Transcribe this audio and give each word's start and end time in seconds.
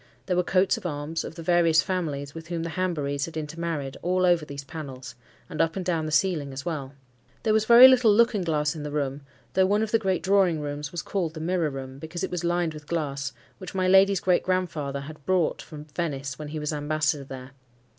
There 0.25 0.35
were 0.35 0.41
coats 0.43 0.77
of 0.77 0.85
arms, 0.87 1.23
of 1.23 1.35
the 1.35 1.43
various 1.43 1.83
families 1.83 2.33
with 2.33 2.47
whom 2.47 2.63
the 2.63 2.71
Hanburys 2.71 3.25
had 3.25 3.37
intermarried, 3.37 3.97
all 4.01 4.25
over 4.25 4.43
these 4.43 4.63
panels, 4.63 5.13
and 5.47 5.61
up 5.61 5.75
and 5.75 5.85
down 5.85 6.07
the 6.07 6.11
ceiling 6.11 6.51
as 6.51 6.65
well. 6.65 6.95
There 7.43 7.53
was 7.53 7.65
very 7.65 7.87
little 7.87 8.11
looking 8.11 8.41
glass 8.41 8.75
in 8.75 8.81
the 8.81 8.89
room, 8.89 9.21
though 9.53 9.67
one 9.67 9.83
of 9.83 9.91
the 9.91 9.99
great 9.99 10.23
drawing 10.23 10.59
rooms 10.59 10.91
was 10.91 11.03
called 11.03 11.35
the 11.35 11.39
"Mirror 11.39 11.69
Room," 11.69 11.99
because 11.99 12.23
it 12.23 12.31
was 12.31 12.43
lined 12.43 12.73
with 12.73 12.87
glass, 12.87 13.31
which 13.59 13.75
my 13.75 13.87
lady's 13.87 14.19
great 14.21 14.41
grandfather 14.41 15.01
had 15.01 15.23
brought 15.27 15.61
from 15.61 15.85
Venice 15.85 16.39
when 16.39 16.47
he 16.47 16.57
was 16.57 16.73
ambassador 16.73 17.23
there. 17.25 17.51